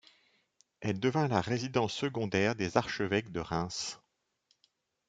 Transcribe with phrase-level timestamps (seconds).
[0.79, 3.99] Elle devint la résidence secondaire des archevêques de Reims.